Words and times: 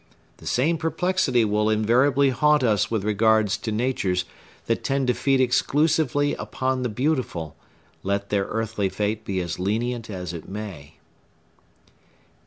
The 0.37 0.47
same 0.47 0.79
perplexity 0.79 1.45
will 1.45 1.69
invariably 1.69 2.31
haunt 2.31 2.63
us 2.63 2.89
with 2.89 3.03
regard 3.03 3.49
to 3.49 3.71
natures 3.71 4.25
that 4.65 4.83
tend 4.83 5.05
to 5.05 5.13
feed 5.13 5.39
exclusively 5.39 6.33
upon 6.33 6.81
the 6.81 6.89
Beautiful, 6.89 7.55
let 8.01 8.29
their 8.29 8.45
earthly 8.45 8.89
fate 8.89 9.23
be 9.23 9.39
as 9.41 9.59
lenient 9.59 10.09
as 10.09 10.33
it 10.33 10.49
may. 10.49 10.95